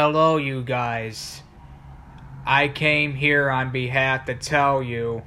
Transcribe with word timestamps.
Hello, 0.00 0.36
you 0.36 0.62
guys. 0.62 1.42
I 2.46 2.68
came 2.68 3.16
here 3.16 3.50
on 3.50 3.72
behalf 3.72 4.26
to 4.26 4.36
tell 4.36 4.80
you 4.80 5.24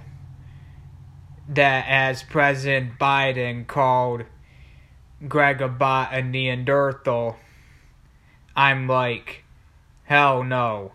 that 1.50 1.84
as 1.89 2.23
President 2.23 2.97
Biden 2.97 3.68
called 3.68 4.23
Greg 5.28 5.62
Abbott 5.62 6.13
a 6.13 6.21
Neanderthal, 6.21 7.36
I'm 8.55 8.88
like, 8.88 9.44
hell 10.05 10.41
no. 10.41 10.94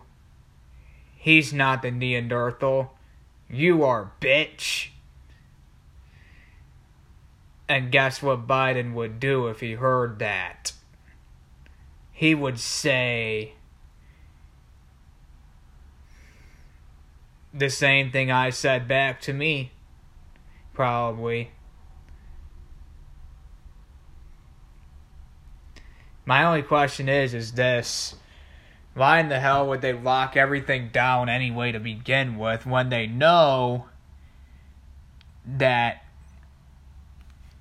He's 1.15 1.53
not 1.53 1.83
the 1.83 1.91
Neanderthal. 1.91 2.97
You 3.47 3.83
are, 3.83 4.11
bitch. 4.19 4.87
And 7.69 7.91
guess 7.91 8.23
what 8.23 8.47
Biden 8.47 8.95
would 8.95 9.19
do 9.19 9.45
if 9.45 9.59
he 9.59 9.73
heard 9.73 10.17
that? 10.17 10.71
He 12.11 12.33
would 12.33 12.57
say 12.59 13.53
the 17.53 17.69
same 17.69 18.11
thing 18.11 18.31
I 18.31 18.49
said 18.49 18.87
back 18.87 19.21
to 19.21 19.33
me. 19.33 19.71
Probably. 20.73 21.51
My 26.25 26.43
only 26.43 26.61
question 26.61 27.07
is 27.07 27.33
is 27.33 27.53
this 27.53 28.15
why 28.93 29.19
in 29.19 29.29
the 29.29 29.39
hell 29.39 29.67
would 29.69 29.81
they 29.81 29.93
lock 29.93 30.35
everything 30.35 30.89
down 30.89 31.29
anyway 31.29 31.71
to 31.71 31.79
begin 31.79 32.37
with 32.37 32.65
when 32.65 32.89
they 32.89 33.05
know 33.05 33.85
that 35.45 36.03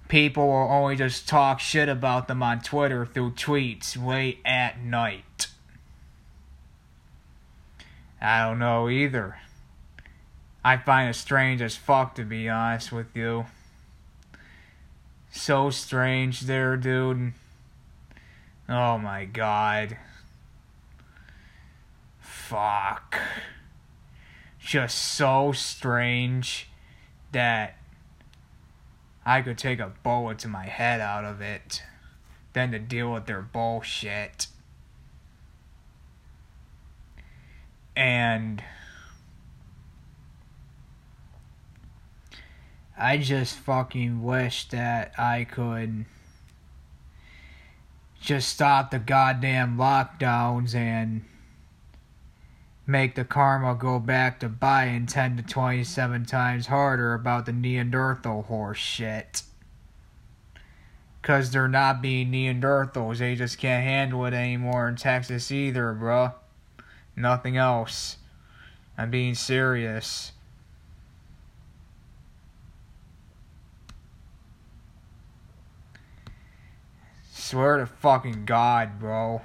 people 0.08 0.46
will 0.46 0.68
only 0.70 0.96
just 0.96 1.28
talk 1.28 1.60
shit 1.60 1.90
about 1.90 2.26
them 2.26 2.42
on 2.42 2.60
Twitter 2.60 3.04
through 3.04 3.32
tweets 3.32 4.02
late 4.02 4.40
at 4.46 4.80
night? 4.82 5.48
I 8.20 8.44
don't 8.44 8.58
know 8.58 8.88
either. 8.88 9.36
I 10.66 10.76
find 10.78 11.08
it 11.08 11.14
strange 11.14 11.62
as 11.62 11.76
fuck 11.76 12.16
to 12.16 12.24
be 12.24 12.48
honest 12.48 12.90
with 12.90 13.14
you. 13.14 13.46
So 15.30 15.70
strange 15.70 16.40
there, 16.40 16.76
dude. 16.76 17.34
Oh 18.68 18.98
my 18.98 19.26
god. 19.26 19.96
Fuck. 22.18 23.16
Just 24.58 24.98
so 24.98 25.52
strange 25.52 26.68
that 27.30 27.76
I 29.24 29.42
could 29.42 29.58
take 29.58 29.78
a 29.78 29.92
bullet 30.02 30.40
to 30.40 30.48
my 30.48 30.66
head 30.66 31.00
out 31.00 31.24
of 31.24 31.40
it 31.40 31.84
than 32.54 32.72
to 32.72 32.80
deal 32.80 33.12
with 33.12 33.26
their 33.26 33.40
bullshit. 33.40 34.48
And 37.94 38.64
I 42.98 43.18
just 43.18 43.56
fucking 43.56 44.22
wish 44.22 44.68
that 44.68 45.12
I 45.18 45.44
could 45.44 46.06
just 48.20 48.48
stop 48.48 48.90
the 48.90 48.98
goddamn 48.98 49.76
lockdowns 49.76 50.74
and 50.74 51.24
make 52.86 53.14
the 53.14 53.24
karma 53.24 53.74
go 53.74 53.98
back 53.98 54.40
to 54.40 54.48
buying 54.48 55.06
10 55.06 55.36
to 55.36 55.42
27 55.42 56.24
times 56.24 56.68
harder 56.68 57.12
about 57.12 57.44
the 57.44 57.52
Neanderthal 57.52 58.42
horse 58.42 58.78
shit. 58.78 59.42
Because 61.20 61.50
they're 61.50 61.68
not 61.68 62.00
being 62.00 62.30
Neanderthals. 62.30 63.18
They 63.18 63.34
just 63.34 63.58
can't 63.58 63.84
handle 63.84 64.24
it 64.24 64.32
anymore 64.32 64.88
in 64.88 64.96
Texas 64.96 65.52
either, 65.52 65.92
bruh. 65.92 66.32
Nothing 67.14 67.56
else. 67.56 68.16
I'm 68.96 69.10
being 69.10 69.34
serious. 69.34 70.32
Swear 77.48 77.76
to 77.76 77.86
fucking 77.86 78.44
God, 78.44 78.98
bro. 78.98 79.40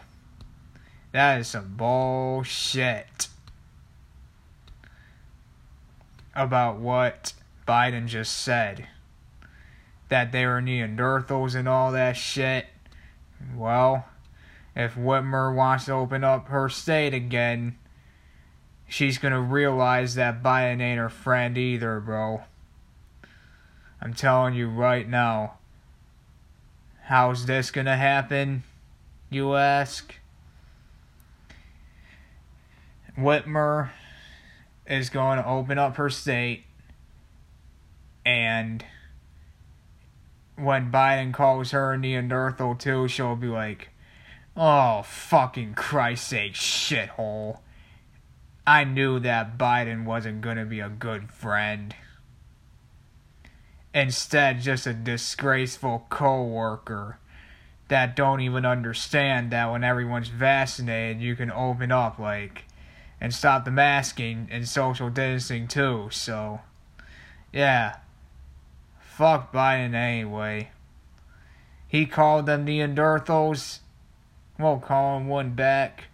That 1.12 1.40
is 1.40 1.50
some 1.50 1.76
bullshit 1.78 3.28
about 6.36 6.78
what 6.80 7.34
Biden 7.68 8.08
just 8.08 8.36
said. 8.36 8.88
That 10.10 10.32
they 10.32 10.48
were 10.48 10.64
Neanderthals 10.64 11.54
and 11.54 11.70
all 11.70 11.92
that 11.92 12.18
shit. 12.18 12.66
Well, 13.56 14.06
if 14.76 14.96
Whitmer 14.96 15.56
wants 15.56 15.86
to 15.86 15.92
open 15.94 16.24
up 16.24 16.48
her 16.48 16.70
state 16.70 17.14
again, 17.14 17.78
she's 18.88 19.20
gonna 19.20 19.40
realize 19.40 20.16
that 20.16 20.42
Biden 20.42 20.82
ain't 20.82 20.98
her 20.98 21.08
friend 21.08 21.56
either, 21.56 22.00
bro. 22.00 22.46
I'm 24.02 24.16
telling 24.16 24.56
you 24.56 24.70
right 24.70 25.08
now. 25.08 25.60
How's 27.12 27.46
this 27.46 27.72
gonna 27.72 27.98
happen, 27.98 28.64
you 29.30 29.58
ask? 29.58 30.16
Whitmer 33.18 33.90
is 34.88 35.10
going 35.10 35.38
to 35.38 35.46
open 35.46 35.78
up 35.78 35.98
her 35.98 36.10
state, 36.10 36.64
and 38.26 38.86
when 40.56 40.90
Biden 40.90 41.34
calls 41.34 41.72
her 41.72 41.98
Neanderthal 41.98 42.76
too, 42.76 43.10
she'll 43.10 43.36
be 43.36 43.48
like, 43.48 43.90
"Oh 44.56 45.02
fucking 45.02 45.74
Christ's 45.74 46.28
sake, 46.28 46.54
shithole! 46.54 47.60
I 48.66 48.86
knew 48.86 49.20
that 49.20 49.58
Biden 49.58 50.06
wasn't 50.06 50.40
gonna 50.40 50.64
be 50.64 50.80
a 50.80 50.88
good 50.88 51.30
friend." 51.30 51.94
Instead, 53.94 54.62
just 54.62 54.88
a 54.88 54.94
disgraceful 54.94 56.06
co-worker 56.10 57.18
that 57.90 58.16
don't 58.16 58.40
even 58.40 58.66
understand 58.66 59.52
that 59.52 59.70
when 59.70 59.84
everyone's 59.84 60.30
vaccinated, 60.30 61.22
you 61.22 61.36
can 61.36 61.52
open 61.52 61.92
up 61.92 62.18
like 62.18 62.64
and 63.20 63.34
stop 63.34 63.66
the 63.66 63.72
masking 63.72 64.48
and 64.50 64.68
social 64.68 65.10
distancing 65.10 65.68
too. 65.68 66.08
So, 66.12 66.62
yeah. 67.52 67.98
Fuck 69.00 69.52
Biden 69.52 69.94
anyway. 69.94 70.72
He 71.86 72.06
called 72.06 72.46
them 72.46 72.66
Neanderthals. 72.66 73.80
We'll 74.58 74.80
call 74.80 75.18
him 75.18 75.28
one 75.28 75.52
back 75.54 76.06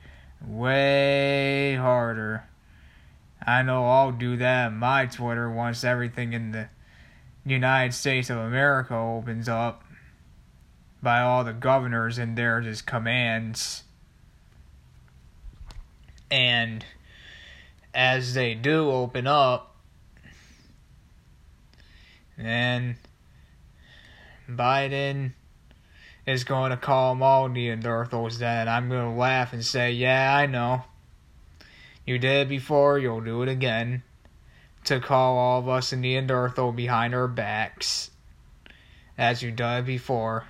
way 0.46 1.76
harder. 1.76 2.46
I 3.46 3.62
know 3.62 3.86
I'll 3.88 4.12
do 4.12 4.36
that 4.38 4.68
on 4.68 4.78
my 4.78 5.06
Twitter 5.06 5.50
once 5.50 5.84
everything 5.84 6.34
in 6.34 6.52
the 6.52 6.70
United 7.48 7.94
States 7.94 8.30
of 8.30 8.38
America 8.38 8.96
opens 8.96 9.48
up 9.48 9.84
by 11.02 11.22
all 11.22 11.44
the 11.44 11.54
governors 11.54 12.18
and 12.18 12.38
their 12.38 12.62
just 12.62 12.86
commands. 12.86 13.84
And 16.30 16.86
as 17.94 18.34
they 18.34 18.54
do 18.54 18.90
open 18.90 19.28
up, 19.28 19.76
then 22.38 22.98
Biden 24.50 25.34
is 26.26 26.44
going 26.44 26.72
to 26.72 26.78
call 26.78 27.14
them 27.14 27.24
all 27.24 27.50
Neanderthals 27.50 28.38
then. 28.38 28.68
I'm 28.68 28.90
going 28.90 29.14
to 29.14 29.18
laugh 29.18 29.54
and 29.54 29.64
say, 29.64 29.92
yeah, 29.92 30.36
I 30.36 30.46
know. 30.46 30.84
You 32.06 32.20
did 32.20 32.48
it 32.48 32.50
before, 32.50 33.00
you'll 33.00 33.22
do 33.22 33.42
it 33.42 33.50
again. 33.50 34.04
To 34.88 35.02
call 35.02 35.38
all 35.38 35.60
of 35.60 35.68
us 35.68 35.92
a 35.92 35.98
Neanderthal 35.98 36.72
behind 36.72 37.14
our 37.14 37.28
backs. 37.28 38.10
As 39.18 39.44
you've 39.44 39.58
done 39.58 39.84
before. 39.84 40.46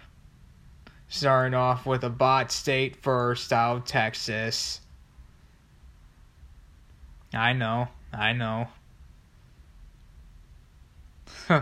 Starting 1.08 1.56
off 1.56 1.88
with 1.88 2.04
Abbott 2.04 2.52
state 2.52 2.98
first 2.98 3.52
out 3.52 3.78
of 3.78 3.86
Texas. 3.86 4.80
I 7.34 7.54
know, 7.54 7.88
I 8.14 8.34
know. 8.34 8.68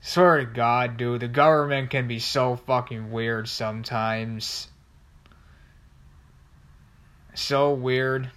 Swear 0.00 0.38
to 0.38 0.46
God, 0.46 0.96
dude, 0.96 1.22
the 1.22 1.28
government 1.28 1.90
can 1.90 2.06
be 2.06 2.20
so 2.20 2.54
fucking 2.54 3.10
weird 3.10 3.48
sometimes. 3.48 4.68
So 7.34 7.72
weird. 7.72 8.30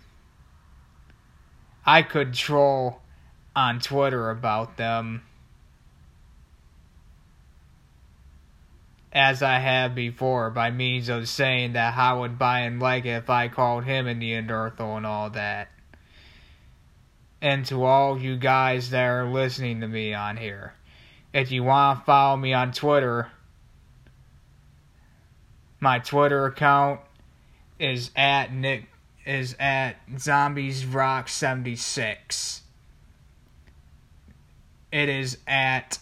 I 1.85 2.01
could 2.01 2.33
troll 2.33 3.01
on 3.55 3.79
Twitter 3.79 4.29
about 4.29 4.77
them. 4.77 5.23
as 9.15 9.41
I 9.41 9.59
have 9.59 9.95
before, 9.95 10.49
by 10.49 10.71
means 10.71 11.07
of 11.07 11.29
saying 11.29 11.73
that 11.73 11.93
how 11.93 12.19
would 12.19 12.37
Biden 12.37 12.81
like 12.81 13.05
it 13.05 13.11
if 13.11 13.29
I 13.29 13.47
called 13.47 13.85
him 13.85 14.07
a 14.07 14.13
Neanderthal 14.13 14.97
and 14.97 15.05
all 15.05 15.29
that. 15.29 15.69
And 17.41 17.65
to 17.67 17.85
all 17.85 18.19
you 18.19 18.35
guys 18.35 18.89
that 18.89 19.05
are 19.05 19.25
listening 19.25 19.79
to 19.79 19.87
me 19.87 20.13
on 20.13 20.35
here, 20.35 20.73
if 21.33 21.49
you 21.49 21.63
want 21.63 21.99
to 21.99 22.05
follow 22.05 22.35
me 22.35 22.53
on 22.53 22.73
Twitter, 22.73 23.31
My 25.79 25.99
Twitter 25.99 26.45
account 26.45 26.99
is 27.79 28.11
at 28.15 28.51
Nick 28.51 28.85
is 29.25 29.55
at 29.59 29.95
Zombies 30.19 30.85
Rock 30.85 31.27
76. 31.29 32.61
It 34.91 35.09
is 35.09 35.39
at 35.47 35.99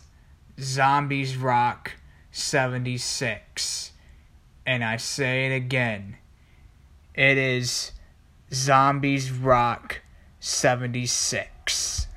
Zombies 0.60 1.38
Rock 1.38 1.94
76. 2.32 3.92
And 4.66 4.84
I 4.84 4.98
say 4.98 5.48
it 5.48 5.56
again. 5.56 6.18
It 7.16 7.38
is 7.38 7.92
Zombies 8.52 9.32
Rock 9.32 10.02
76. 10.40 12.08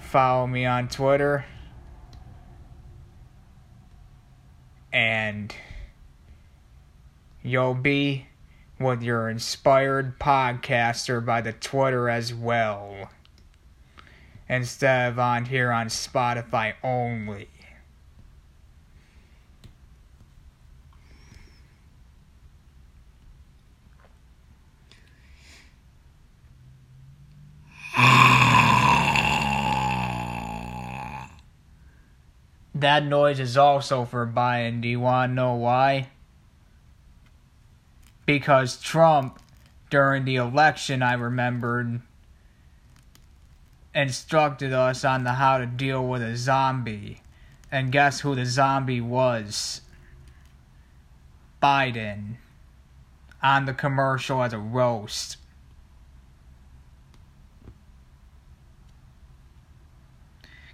Follow 0.00 0.46
me 0.46 0.64
on 0.64 0.88
Twitter. 0.88 1.44
And 4.92 5.54
you'll 7.42 7.74
be 7.74 8.26
with 8.78 9.02
your 9.02 9.28
inspired 9.28 10.18
podcaster 10.18 11.24
by 11.24 11.40
the 11.40 11.52
Twitter 11.52 12.08
as 12.08 12.34
well. 12.34 13.10
Instead 14.48 15.12
of 15.12 15.18
on 15.18 15.46
here 15.46 15.72
on 15.72 15.88
Spotify 15.88 16.74
only. 16.82 17.48
That 32.74 33.06
noise 33.06 33.40
is 33.40 33.56
also 33.56 34.04
for 34.04 34.26
Biden. 34.26 34.82
Do 34.82 34.88
you 34.88 35.00
want 35.00 35.30
to 35.30 35.34
know 35.34 35.54
why? 35.54 36.08
Because 38.26 38.80
Trump, 38.82 39.38
during 39.88 40.24
the 40.24 40.36
election, 40.36 41.02
I 41.02 41.14
remembered, 41.14 42.00
instructed 43.94 44.72
us 44.72 45.04
on 45.04 45.24
the 45.24 45.34
how 45.34 45.58
to 45.58 45.66
deal 45.66 46.06
with 46.06 46.22
a 46.22 46.36
zombie. 46.36 47.22
And 47.70 47.90
guess 47.90 48.20
who 48.20 48.34
the 48.34 48.44
zombie 48.44 49.00
was? 49.00 49.80
Biden. 51.62 52.36
On 53.42 53.64
the 53.64 53.72
commercial 53.72 54.42
as 54.42 54.52
a 54.52 54.58
roast. 54.58 55.36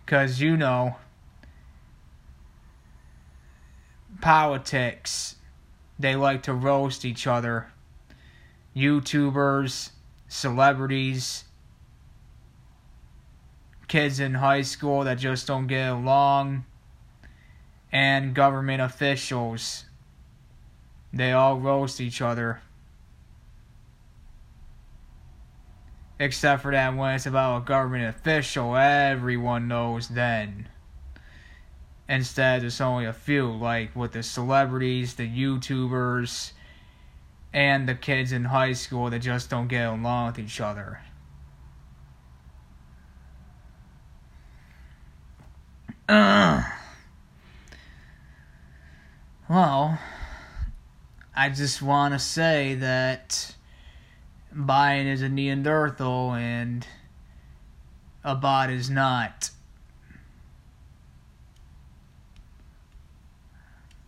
Because, 0.04 0.40
you 0.40 0.56
know, 0.56 0.96
politics, 4.20 5.36
they 6.02 6.16
like 6.16 6.42
to 6.42 6.52
roast 6.52 7.04
each 7.04 7.26
other. 7.26 7.68
YouTubers, 8.76 9.90
celebrities, 10.28 11.44
kids 13.88 14.18
in 14.20 14.34
high 14.34 14.62
school 14.62 15.04
that 15.04 15.18
just 15.18 15.46
don't 15.46 15.66
get 15.66 15.90
along, 15.90 16.64
and 17.92 18.34
government 18.34 18.80
officials. 18.82 19.84
They 21.12 21.32
all 21.32 21.60
roast 21.60 22.00
each 22.00 22.22
other. 22.22 22.62
Except 26.18 26.62
for 26.62 26.72
that 26.72 26.96
when 26.96 27.14
it's 27.14 27.26
about 27.26 27.58
a 27.58 27.64
government 27.64 28.16
official, 28.16 28.76
everyone 28.76 29.68
knows 29.68 30.08
then. 30.08 30.68
Instead, 32.08 32.64
it's 32.64 32.80
only 32.80 33.06
a 33.06 33.12
few, 33.12 33.50
like 33.50 33.94
with 33.94 34.12
the 34.12 34.22
celebrities, 34.22 35.14
the 35.14 35.28
YouTubers, 35.28 36.52
and 37.52 37.88
the 37.88 37.94
kids 37.94 38.32
in 38.32 38.44
high 38.44 38.72
school 38.72 39.10
that 39.10 39.20
just 39.20 39.50
don't 39.50 39.68
get 39.68 39.86
along 39.86 40.26
with 40.26 40.38
each 40.38 40.60
other. 40.60 41.00
Uh, 46.08 46.62
well, 49.48 49.98
I 51.34 51.48
just 51.50 51.80
want 51.80 52.14
to 52.14 52.18
say 52.18 52.74
that 52.74 53.54
Biden 54.54 55.06
is 55.06 55.22
a 55.22 55.28
Neanderthal 55.28 56.34
and 56.34 56.86
Abbott 58.24 58.70
is 58.70 58.90
not. 58.90 59.50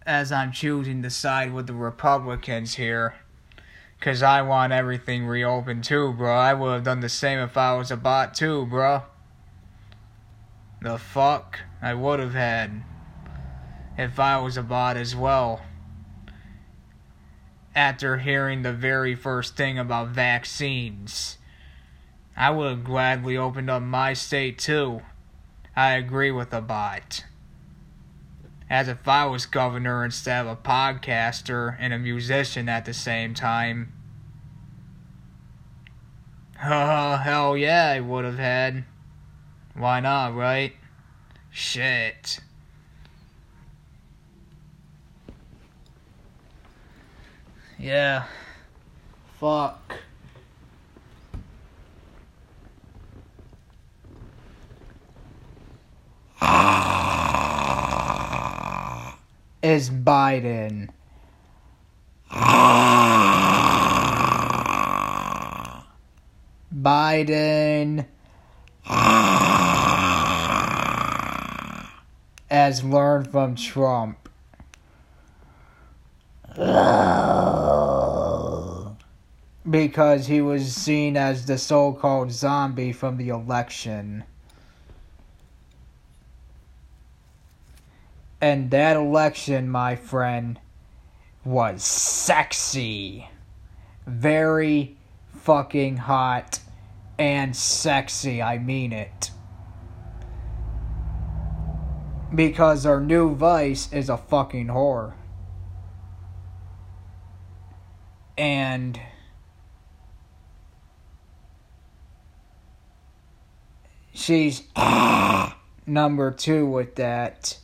As 0.07 0.31
I'm 0.31 0.53
choosing 0.53 1.03
to 1.03 1.09
side 1.09 1.55
with 1.55 1.67
the 1.67 1.73
Republicans 1.73 2.75
here. 2.75 3.15
Because 3.99 4.23
I 4.23 4.43
want 4.43 4.73
everything 4.73 5.27
reopened 5.27 5.85
too, 5.85 6.13
bro. 6.13 6.35
I 6.35 6.53
would 6.53 6.73
have 6.73 6.85
done 6.85 7.01
the 7.01 7.09
same 7.09 7.39
if 7.39 7.57
I 7.57 7.75
was 7.75 7.91
Abbott 7.91 8.35
too, 8.35 8.67
bro. 8.67 9.03
The 10.83 10.99
fuck? 10.99 11.61
I 11.81 11.95
would 11.95 12.21
have 12.21 12.35
had. 12.35 12.83
If 13.97 14.21
I 14.21 14.39
was 14.39 14.59
Abbott 14.59 14.99
as 14.99 15.17
well. 15.17 15.63
After 17.75 18.19
hearing 18.19 18.61
the 18.61 18.75
very 18.75 19.15
first 19.15 19.57
thing 19.57 19.79
about 19.79 20.09
vaccines. 20.09 21.39
I 22.37 22.51
would 22.51 22.69
have 22.69 22.85
gladly 22.85 23.39
opened 23.39 23.71
up 23.71 23.83
my 23.83 24.13
state 24.13 24.59
too. 24.59 25.01
I 25.75 25.93
agree 25.93 26.31
with 26.31 26.51
the 26.51 26.61
bot 26.61 27.25
as 28.71 28.89
if 28.89 29.07
I 29.07 29.27
was 29.27 29.47
governor 29.47 30.05
instead 30.05 30.47
of 30.47 30.53
a 30.53 30.57
podcaster 30.57 31.77
and 31.79 31.93
a 31.93 31.99
musician 31.99 32.69
at 32.69 32.85
the 32.85 32.95
same 32.95 33.35
time. 33.35 33.93
Oh, 36.63 37.17
hell 37.17 37.57
yeah, 37.57 37.91
I 37.91 38.01
would 38.01 38.25
have 38.25 38.39
had. 38.39 38.85
Why 39.75 40.01
not, 40.01 40.35
right? 40.35 40.73
Shit. 41.51 42.41
Yeah. 47.79 48.25
Fuck. 49.39 49.99
Is 59.75 59.91
Biden. 59.91 60.89
Biden 66.73 68.07
as 72.49 72.85
learned 72.85 73.33
from 73.33 73.57
Trump. 73.57 74.29
Because 79.69 80.29
he 80.29 80.41
was 80.41 80.73
seen 80.73 81.17
as 81.17 81.47
the 81.47 81.59
so 81.59 81.93
called 81.93 82.31
zombie 82.31 82.93
from 82.93 83.17
the 83.17 83.31
election. 83.31 84.23
And 88.45 88.71
that 88.73 88.95
election, 88.95 89.71
my 89.71 89.97
friend, 89.97 90.61
was 91.47 91.83
sexy. 91.83 93.31
Very 94.07 94.99
fucking 95.35 95.97
hot 95.97 96.61
and 97.19 97.57
sexy. 97.57 98.43
I 98.43 98.59
mean 98.59 98.93
it. 98.93 99.31
Because 102.35 102.85
our 102.85 103.01
new 103.01 103.35
vice 103.35 103.91
is 103.91 104.11
a 104.11 104.19
fucking 104.19 104.67
whore. 104.67 105.15
And. 108.37 109.01
She's 114.13 114.65
number 115.87 116.31
two 116.31 116.67
with 116.67 116.97
that 116.97 117.57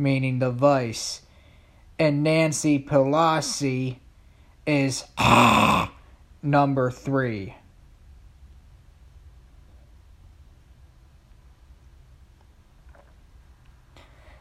meaning 0.00 0.38
the 0.38 0.50
vice, 0.50 1.22
and 1.98 2.22
Nancy 2.22 2.78
Pelosi 2.82 3.98
is 4.66 5.04
number 6.42 6.90
three. 6.90 7.54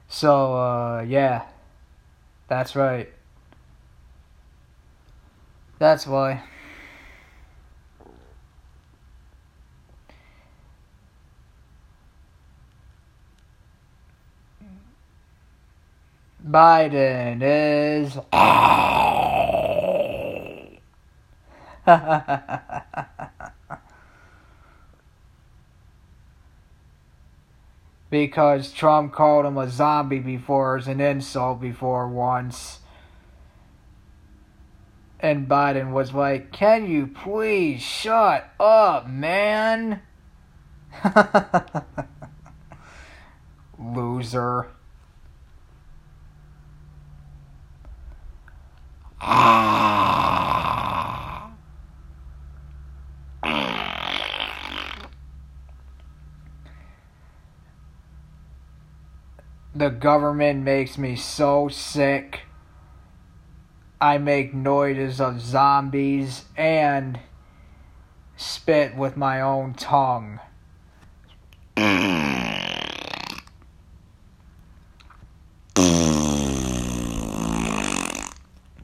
So, 0.07 0.55
uh, 0.55 1.05
yeah, 1.07 1.43
that's 2.47 2.75
right. 2.75 3.09
That's 5.77 6.07
why. 6.07 6.43
Biden 16.45 17.41
is. 17.41 18.17
because 28.09 28.71
Trump 28.71 29.13
called 29.13 29.45
him 29.45 29.57
a 29.57 29.69
zombie 29.69 30.19
before 30.19 30.77
as 30.77 30.87
an 30.87 30.99
insult 30.99 31.61
before 31.61 32.07
once. 32.07 32.79
And 35.19 35.47
Biden 35.47 35.91
was 35.91 36.13
like, 36.13 36.51
Can 36.51 36.89
you 36.89 37.07
please 37.07 37.81
shut 37.81 38.49
up, 38.59 39.07
man? 39.07 40.01
Loser. 43.79 44.67
Ah. 49.21 50.29
The 59.75 59.89
government 59.89 60.63
makes 60.63 60.97
me 60.97 61.15
so 61.15 61.69
sick. 61.69 62.41
I 64.01 64.17
make 64.17 64.53
noises 64.53 65.21
of 65.21 65.39
zombies 65.41 66.45
and 66.57 67.19
spit 68.35 68.95
with 68.95 69.15
my 69.15 69.39
own 69.41 69.73
tongue. 69.73 70.39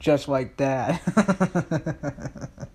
Just 0.06 0.28
like 0.28 0.56
that. 0.58 1.02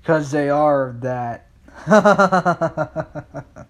Because 0.00 0.30
they 0.30 0.50
are 0.50 0.94
that. 1.00 1.46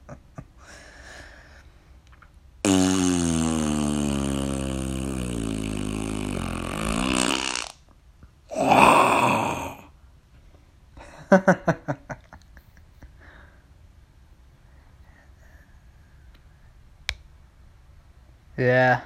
yeah. 18.58 19.00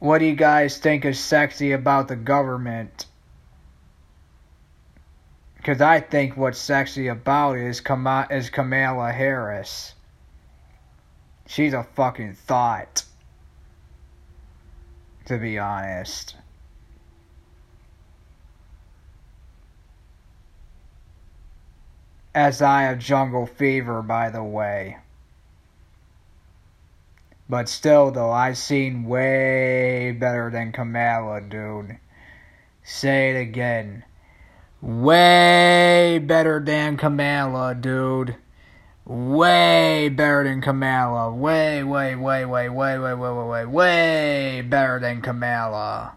What 0.00 0.18
do 0.18 0.24
you 0.24 0.34
guys 0.34 0.78
think 0.78 1.04
is 1.04 1.20
sexy 1.20 1.72
about 1.72 2.08
the 2.08 2.16
government? 2.16 3.04
Because 5.58 5.82
I 5.82 6.00
think 6.00 6.38
what's 6.38 6.58
sexy 6.58 7.08
about 7.08 7.58
it 7.58 7.66
is, 7.66 7.82
is 8.30 8.50
Kamala 8.50 9.12
Harris. 9.12 9.94
She's 11.46 11.74
a 11.74 11.82
fucking 11.82 12.32
thought. 12.32 13.04
To 15.26 15.36
be 15.36 15.58
honest. 15.58 16.34
As 22.34 22.62
I 22.62 22.84
have 22.84 23.00
jungle 23.00 23.44
fever, 23.44 24.00
by 24.00 24.30
the 24.30 24.42
way. 24.42 24.96
But 27.50 27.68
still, 27.68 28.12
though, 28.12 28.30
I've 28.30 28.56
seen 28.56 29.02
way 29.02 30.12
better 30.12 30.50
than 30.52 30.70
Kamala, 30.70 31.40
dude. 31.40 31.98
Say 32.84 33.30
it 33.30 33.40
again. 33.40 34.04
Way 34.80 36.22
better 36.24 36.62
than 36.64 36.96
Kamala, 36.96 37.74
dude. 37.74 38.36
Way 39.04 40.10
better 40.10 40.44
than 40.44 40.60
Kamala. 40.60 41.34
Way, 41.34 41.82
way, 41.82 42.14
way, 42.14 42.44
way, 42.44 42.68
way, 42.68 42.98
way, 42.98 43.14
way, 43.14 43.14
way, 43.14 43.44
way, 43.44 43.66
way 43.66 44.60
better 44.60 45.00
than 45.00 45.20
Kamala. 45.20 46.12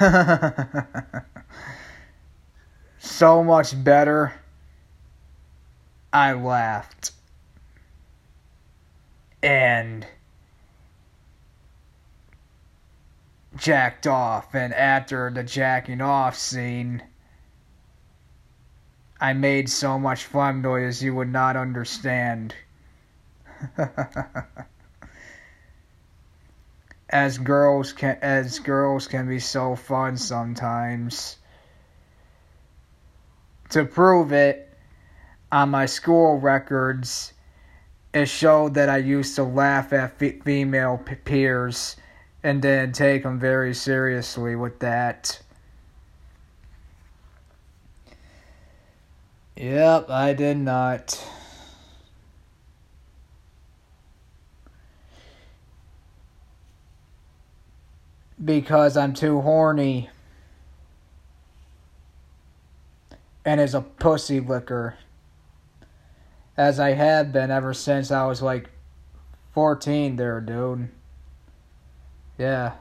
so 2.98 3.44
much 3.44 3.84
better. 3.84 4.32
I 6.12 6.32
laughed. 6.32 7.12
And 9.42 10.06
jacked 13.56 14.06
off. 14.06 14.54
And 14.54 14.72
after 14.74 15.30
the 15.30 15.42
jacking 15.42 16.00
off 16.00 16.36
scene, 16.36 17.02
I 19.20 19.32
made 19.32 19.68
so 19.68 19.98
much 19.98 20.24
fun 20.24 20.62
noise 20.62 21.02
you 21.02 21.14
would 21.14 21.28
not 21.30 21.56
understand. 21.56 22.54
as 27.12 27.36
girls 27.38 27.92
can 27.92 28.16
as 28.22 28.58
girls 28.58 29.06
can 29.06 29.28
be 29.28 29.38
so 29.38 29.76
fun 29.76 30.16
sometimes. 30.16 31.36
To 33.70 33.84
prove 33.84 34.32
it, 34.32 34.68
on 35.50 35.70
my 35.70 35.86
school 35.86 36.38
records, 36.38 37.32
it 38.14 38.26
showed 38.26 38.74
that 38.74 38.88
I 38.88 38.98
used 38.98 39.36
to 39.36 39.42
laugh 39.42 39.92
at 39.92 40.18
female 40.18 41.02
peers 41.24 41.96
and 42.42 42.60
didn't 42.60 42.94
take 42.94 43.22
them 43.22 43.38
very 43.38 43.72
seriously 43.72 44.54
with 44.54 44.80
that. 44.80 45.40
Yep, 49.56 50.10
I 50.10 50.32
did 50.34 50.58
not. 50.58 51.24
Because 58.44 58.96
I'm 58.96 59.14
too 59.14 59.40
horny. 59.40 60.10
And 63.44 63.60
is 63.60 63.74
a 63.74 63.80
pussy 63.80 64.40
licker 64.40 64.96
as 66.62 66.78
I 66.78 66.92
have 66.92 67.32
been 67.32 67.50
ever 67.50 67.74
since 67.74 68.12
I 68.12 68.24
was 68.26 68.40
like 68.40 68.70
14 69.52 70.14
there, 70.14 70.40
dude. 70.40 70.88
Yeah. 72.38 72.74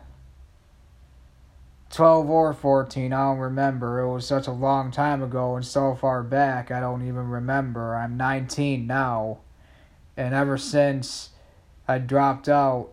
12 1.90 2.30
or 2.30 2.54
14, 2.54 3.12
I 3.12 3.18
don't 3.18 3.40
remember. 3.40 4.00
It 4.00 4.14
was 4.14 4.26
such 4.28 4.46
a 4.46 4.52
long 4.52 4.92
time 4.92 5.24
ago 5.24 5.56
and 5.56 5.66
so 5.66 5.96
far 5.96 6.22
back, 6.22 6.70
I 6.70 6.80
don't 6.80 7.06
even 7.06 7.28
remember. 7.28 7.96
I'm 7.96 8.16
19 8.18 8.86
now. 8.86 9.40
And 10.16 10.36
ever 10.36 10.60
since 10.60 11.30
I 11.88 11.98
dropped 11.98 12.48
out, 12.48 12.90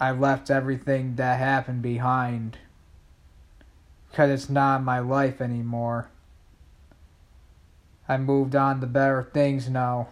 I 0.00 0.10
left 0.10 0.50
everything 0.50 1.14
that 1.16 1.38
happened 1.38 1.82
behind. 1.82 2.58
Because 4.10 4.30
it's 4.30 4.50
not 4.50 4.82
my 4.82 4.98
life 4.98 5.40
anymore. 5.40 6.08
I 8.12 8.18
moved 8.18 8.54
on 8.54 8.82
to 8.82 8.86
better 8.86 9.22
things 9.32 9.70
now. 9.70 10.08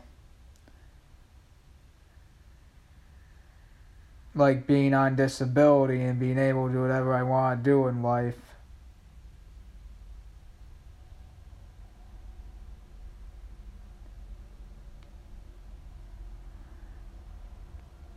Like 4.34 4.66
being 4.66 4.94
on 4.94 5.16
disability 5.16 6.00
and 6.02 6.18
being 6.18 6.38
able 6.38 6.68
to 6.68 6.72
do 6.72 6.80
whatever 6.80 7.12
I 7.12 7.22
want 7.22 7.62
to 7.62 7.70
do 7.70 7.86
in 7.88 8.02
life. 8.02 8.38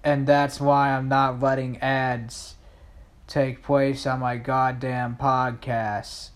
And 0.02 0.26
that's 0.26 0.62
why 0.62 0.92
I'm 0.92 1.10
not 1.10 1.42
letting 1.42 1.78
ads 1.80 2.56
take 3.28 3.62
place 3.62 4.06
on 4.06 4.22
my 4.22 4.38
goddamn 4.38 5.18
podcast 5.20 6.30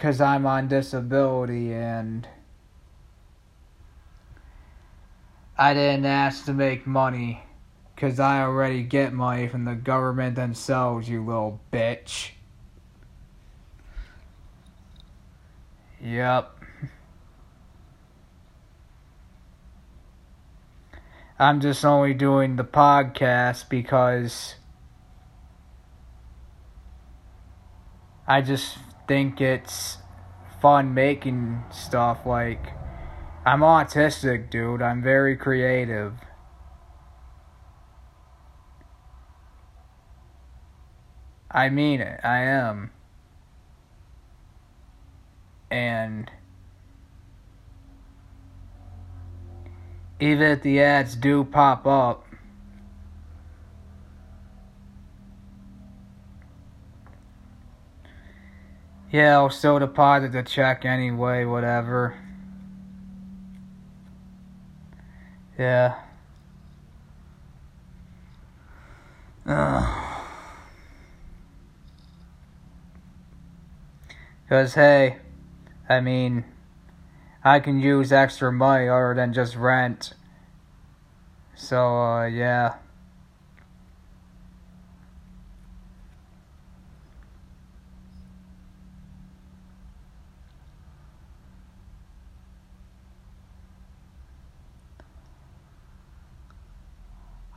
because 0.00 0.18
I'm 0.18 0.46
on 0.46 0.66
disability 0.66 1.74
and 1.74 2.26
I 5.58 5.74
didn't 5.74 6.06
ask 6.06 6.46
to 6.46 6.54
make 6.54 6.86
money 6.86 7.42
because 7.94 8.18
I 8.18 8.40
already 8.40 8.82
get 8.82 9.12
money 9.12 9.46
from 9.46 9.66
the 9.66 9.74
government 9.74 10.36
themselves, 10.36 11.06
you 11.06 11.22
little 11.22 11.60
bitch. 11.70 12.30
Yep. 16.02 16.64
I'm 21.38 21.60
just 21.60 21.84
only 21.84 22.14
doing 22.14 22.56
the 22.56 22.64
podcast 22.64 23.68
because 23.68 24.54
I 28.26 28.40
just 28.40 28.78
think 29.10 29.40
it's 29.40 29.98
fun 30.62 30.94
making 30.94 31.64
stuff. 31.72 32.24
Like, 32.24 32.64
I'm 33.44 33.58
autistic, 33.58 34.50
dude. 34.50 34.80
I'm 34.80 35.02
very 35.02 35.36
creative. 35.36 36.12
I 41.50 41.70
mean 41.70 42.00
it. 42.00 42.20
I 42.22 42.42
am. 42.42 42.92
And 45.72 46.30
even 50.20 50.52
if 50.52 50.62
the 50.62 50.80
ads 50.80 51.16
do 51.16 51.42
pop 51.42 51.84
up, 51.84 52.29
yeah, 59.10 59.34
I'll 59.34 59.50
still 59.50 59.78
deposit 59.78 60.32
the 60.32 60.42
check 60.42 60.84
anyway, 60.84 61.44
whatever. 61.44 62.16
Yeah. 65.58 65.96
Because, 74.50 74.74
hey, 74.74 75.18
I 75.88 76.00
mean, 76.00 76.42
I 77.44 77.60
can 77.60 77.78
use 77.78 78.10
extra 78.10 78.50
money 78.50 78.88
other 78.88 79.14
than 79.14 79.32
just 79.32 79.54
rent. 79.54 80.12
So, 81.54 81.96
uh, 81.96 82.26
yeah. 82.26 82.74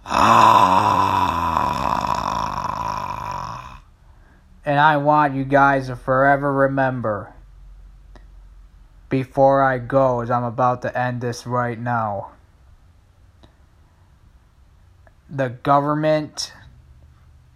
Ah. 0.05 1.03
And 4.65 4.79
I 4.79 4.97
want 4.97 5.35
you 5.35 5.43
guys 5.43 5.87
to 5.87 5.95
forever 5.95 6.51
remember 6.53 7.33
before 9.09 9.61
I 9.63 9.77
go, 9.77 10.21
as 10.21 10.31
I'm 10.31 10.43
about 10.43 10.81
to 10.81 10.97
end 10.97 11.21
this 11.21 11.45
right 11.45 11.79
now. 11.79 12.31
The 15.29 15.49
government 15.49 16.51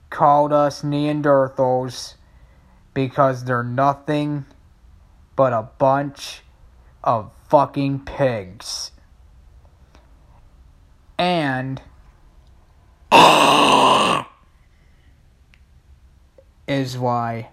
called 0.09 0.53
us 0.53 0.83
Neanderthals 0.83 2.15
because 2.93 3.45
they're 3.45 3.63
nothing 3.63 4.45
but 5.35 5.53
a 5.53 5.69
bunch 5.77 6.41
of 7.03 7.31
fucking 7.47 8.05
pigs. 8.05 8.91
And 11.17 11.81
is 16.67 16.97
why 16.97 17.49